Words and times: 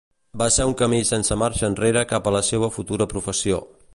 Va 0.41 0.45
ser 0.53 0.63
un 0.69 0.71
camí 0.79 1.01
sense 1.09 1.37
marxa 1.41 1.69
enrere 1.69 2.03
cap 2.15 2.31
a 2.31 2.35
la 2.39 2.43
seua 2.49 2.73
futura 2.79 3.11
professió. 3.15 3.63